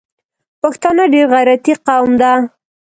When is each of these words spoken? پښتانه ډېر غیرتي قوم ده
پښتانه 0.61 1.03
ډېر 1.13 1.25
غیرتي 1.33 1.73
قوم 1.87 2.11
ده 2.21 2.33